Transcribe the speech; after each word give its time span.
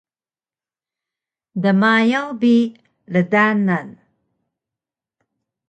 dmayaw 1.61 2.27
bi 2.39 2.55
rdanan 3.15 3.89